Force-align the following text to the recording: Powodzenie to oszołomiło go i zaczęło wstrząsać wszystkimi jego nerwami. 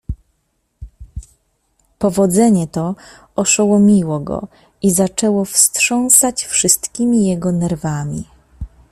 Powodzenie 1.99 2.67
to 2.67 2.95
oszołomiło 3.35 4.19
go 4.19 4.47
i 4.81 4.91
zaczęło 4.91 5.45
wstrząsać 5.45 6.43
wszystkimi 6.45 7.27
jego 7.27 7.51
nerwami. 7.51 8.23